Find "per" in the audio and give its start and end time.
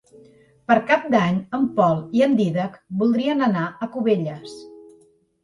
0.69-0.77